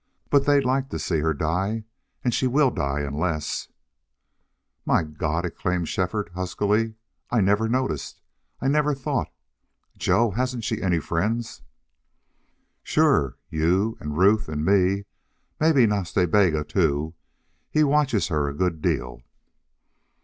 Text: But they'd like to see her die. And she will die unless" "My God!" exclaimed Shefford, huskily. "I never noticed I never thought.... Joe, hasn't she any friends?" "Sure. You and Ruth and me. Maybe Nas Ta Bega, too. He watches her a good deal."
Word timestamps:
But 0.31 0.47
they'd 0.47 0.65
like 0.65 0.89
to 0.89 0.97
see 0.97 1.19
her 1.19 1.31
die. 1.31 1.83
And 2.23 2.33
she 2.33 2.47
will 2.47 2.71
die 2.71 3.01
unless" 3.01 3.67
"My 4.83 5.03
God!" 5.03 5.45
exclaimed 5.45 5.89
Shefford, 5.89 6.31
huskily. 6.33 6.95
"I 7.29 7.39
never 7.39 7.69
noticed 7.69 8.19
I 8.59 8.67
never 8.67 8.95
thought.... 8.95 9.31
Joe, 9.95 10.31
hasn't 10.31 10.63
she 10.63 10.81
any 10.81 10.97
friends?" 10.99 11.61
"Sure. 12.81 13.37
You 13.51 13.95
and 13.99 14.17
Ruth 14.17 14.49
and 14.49 14.65
me. 14.65 15.05
Maybe 15.59 15.85
Nas 15.85 16.11
Ta 16.11 16.25
Bega, 16.25 16.63
too. 16.63 17.13
He 17.69 17.83
watches 17.83 18.29
her 18.29 18.47
a 18.47 18.55
good 18.55 18.81
deal." 18.81 19.21